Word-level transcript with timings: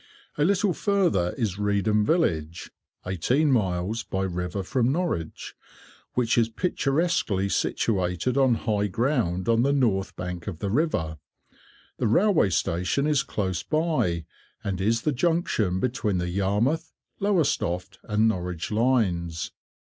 A 0.35 0.43
little 0.43 0.73
further 0.73 1.35
is 1.37 1.59
Reedham 1.59 2.03
village 2.03 2.71
(eighteen 3.05 3.51
miles), 3.51 4.03
which 6.15 6.37
is 6.39 6.49
picturesquely 6.49 7.47
situated 7.47 8.35
on 8.35 8.55
high 8.55 8.87
ground 8.87 9.47
on 9.47 9.61
the 9.61 9.71
north 9.71 10.15
bank 10.15 10.47
of 10.47 10.57
the 10.57 10.71
river. 10.71 11.19
The 11.99 12.07
railway 12.07 12.49
station 12.49 13.05
is 13.05 13.21
close 13.21 13.61
by, 13.61 14.25
and 14.63 14.81
is 14.81 15.03
the 15.03 15.11
junction 15.11 15.79
between 15.79 16.17
the 16.17 16.29
Yarmouth, 16.29 16.91
Lowestoft, 17.19 17.99
and 18.01 18.27
Norwich 18.27 18.71
lines. 18.71 19.51